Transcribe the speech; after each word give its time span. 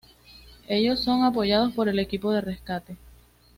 Ellos 0.67 1.01
son 1.01 1.23
apoyados 1.25 1.73
por 1.73 1.87
el 1.87 1.99
Equipo 1.99 2.31
de 2.31 2.41
Rescate. 2.41 2.97